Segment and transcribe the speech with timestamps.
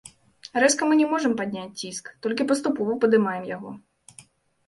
[0.61, 3.71] Рэзка мы не можам падняць ціск, толькі паступова падымаем яго.